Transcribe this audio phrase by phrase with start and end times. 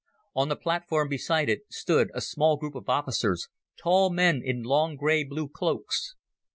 [0.35, 4.95] On the platform beside it stood a small group of officers, tall men in long
[4.95, 6.15] grey blue cloaks.